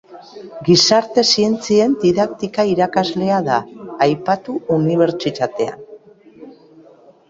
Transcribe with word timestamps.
Gizarte 0.69 1.23
Zientzien 1.33 1.93
Didaktika 2.05 2.67
irakaslea 2.73 3.39
da 3.53 3.61
aipatu 4.09 4.59
unibertsitatean. 4.81 5.91